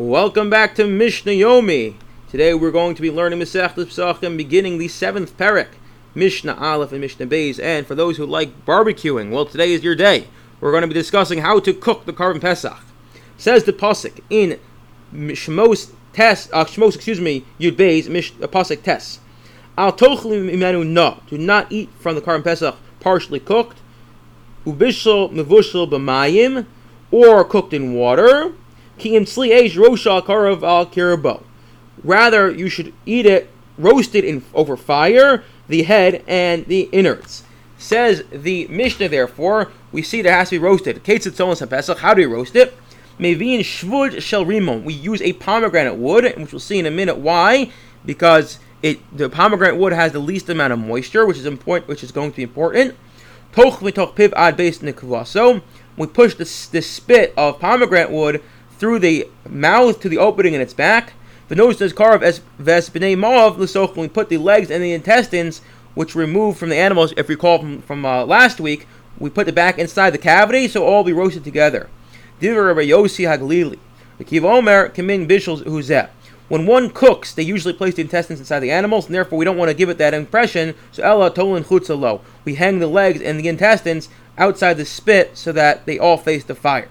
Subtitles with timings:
[0.00, 1.94] Welcome back to Mishnah Yomi.
[2.30, 5.68] Today we're going to be learning Masechet Pesachim, beginning the seventh perek,
[6.14, 7.62] Mishnah Aleph and Mishnah Beis.
[7.62, 10.26] And for those who like barbecuing, well, today is your day.
[10.58, 12.78] We're going to be discussing how to cook the Korban Pesach.
[13.36, 14.58] Says the pasuk in
[15.12, 19.20] Shmos Tes, uh, Shmos, excuse me, Yud Beis, Mish, uh, pasuk Tes.
[19.76, 21.20] Al tochli imenu no.
[21.26, 23.76] Do not eat from the Korban Pesach partially cooked.
[24.64, 26.64] Ubishal mevushal b'mayim,
[27.10, 28.54] or cooked in water
[32.02, 37.44] Rather, you should eat it roasted in over fire, the head and the innards.
[37.78, 41.00] Says the Mishnah, therefore, we see that it has to be roasted.
[41.98, 42.76] How do you roast it?
[43.18, 43.34] We
[44.94, 47.70] use a pomegranate wood, which we'll see in a minute why.
[48.04, 52.02] Because it the pomegranate wood has the least amount of moisture, which is important, which
[52.02, 52.94] is going to be important.
[53.52, 54.82] Toch base
[55.96, 58.42] We push the, the spit of pomegranate wood
[58.80, 61.12] through the mouth to the opening in its back.
[61.48, 63.14] The nose does carve as ves b'nei
[63.58, 63.94] l'soch.
[63.94, 65.60] We put the legs and the intestines,
[65.94, 69.48] which removed from the animals, if you recall from, from uh, last week, we put
[69.48, 71.90] it back inside the cavity, so all be roasted together.
[72.40, 73.78] Haglili.
[74.18, 76.08] Kamin Bishul.
[76.48, 79.58] When one cooks, they usually place the intestines inside the animals, and therefore we don't
[79.58, 80.74] want to give it that impression.
[80.90, 82.22] So Ella Tolin Chutzalo.
[82.44, 86.44] We hang the legs and the intestines outside the spit so that they all face
[86.44, 86.88] the fire.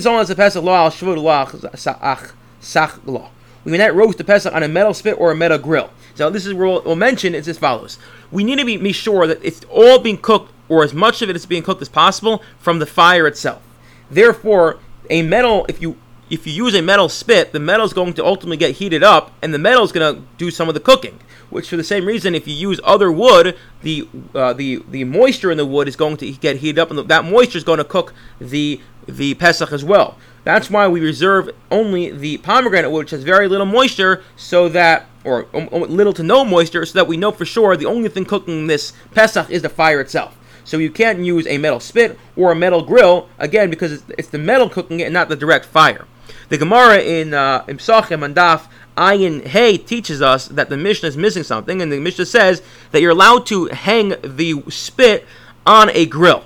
[0.00, 3.30] Zon as a pesach lo al shvud lo sach lo.
[3.64, 5.90] We may not roast the pesach on a metal spit or a metal grill.
[6.14, 7.98] So this is what we'll mention is as follows.
[8.30, 11.30] We need to be, be sure that it's all being cooked, or as much of
[11.30, 13.62] it is being cooked as possible, from the fire itself.
[14.10, 14.78] Therefore,
[15.08, 15.96] a metal, if you
[16.30, 19.32] if you use a metal spit, the metal is going to ultimately get heated up,
[19.42, 21.18] and the metal is going to do some of the cooking.
[21.50, 25.50] Which, for the same reason, if you use other wood, the uh, the the moisture
[25.50, 27.84] in the wood is going to get heated up, and that moisture is going to
[27.84, 30.16] cook the the Pesach as well.
[30.44, 35.06] That's why we reserve only the pomegranate wood, which has very little moisture, so that,
[35.24, 38.08] or um, um, little to no moisture, so that we know for sure the only
[38.08, 40.38] thing cooking this Pesach is the fire itself.
[40.64, 44.28] So you can't use a metal spit or a metal grill, again, because it's, it's
[44.28, 46.06] the metal cooking it and not the direct fire.
[46.48, 51.16] The Gemara in uh, in and Daf Ayin Hey teaches us that the Mishnah is
[51.16, 55.26] missing something, and the Mishnah says that you're allowed to hang the spit
[55.66, 56.44] on a grill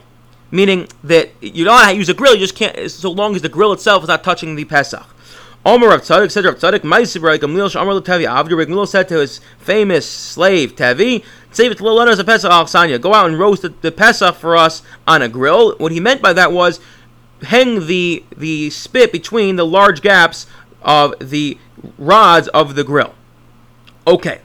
[0.54, 3.72] meaning that you don't use a grill, you just can't, so long as the grill
[3.72, 5.04] itself is not touching the Pesach.
[5.66, 9.40] Omer of Tzadok said Rav Tzadok Maisibra Gamliel Shamar Tevi Avdi Gamliel said to his
[9.58, 13.00] famous slave Tevi, save it to the letters of Pesach Alexania.
[13.00, 15.74] Go out and roast the, the, Pesach for us on a grill.
[15.78, 16.80] What he meant by that was
[17.44, 20.46] hang the the spit between the large gaps
[20.82, 21.58] of the
[21.98, 23.14] rods of the grill.
[24.06, 24.40] Okay.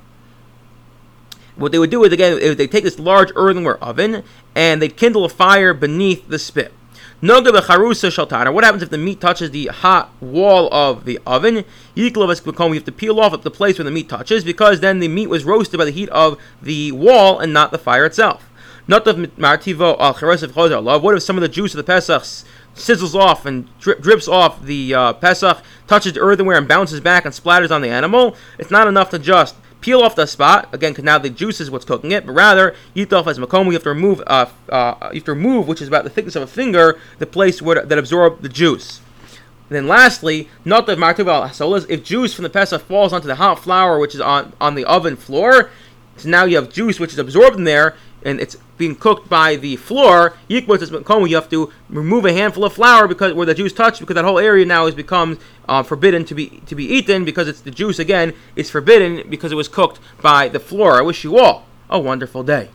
[1.56, 4.24] What they would do is again, they take this large earthenware oven
[4.56, 6.74] and they'd kindle a fire beneath the spit.
[7.22, 8.54] Noga becharusa shaltana.
[8.54, 11.66] What happens if the meat touches the hot wall of the oven?
[11.94, 15.10] You have to peel off at the place where the meat touches because then the
[15.10, 18.49] meat was roasted by the heat of the wall and not the fire itself.
[18.89, 22.23] Not of martivo al What if some of the juice of the pesach
[22.73, 27.23] sizzles off and dri- drips off the uh, pesach, touches the earthenware and bounces back
[27.23, 28.35] and splatters on the animal?
[28.57, 31.69] It's not enough to just peel off the spot again because now the juice is
[31.69, 33.67] what's cooking it but rather off as makom.
[33.67, 36.35] You have to remove uh, uh, you have to remove which is about the thickness
[36.35, 39.01] of a finger the place where that absorb the juice.
[39.69, 43.35] And then lastly not the martuval solas if juice from the pesach falls onto the
[43.35, 45.69] hot flour which is on on the oven floor
[46.17, 49.56] so now you have juice which is absorbed in there and it's being cooked by
[49.56, 54.00] the floor, you have to remove a handful of flour because where the juice touched,
[54.00, 55.38] because that whole area now has become
[55.68, 59.52] uh, forbidden to be to be eaten because it's the juice again is forbidden because
[59.52, 60.97] it was cooked by the floor.
[60.97, 62.69] I wish you all a wonderful day.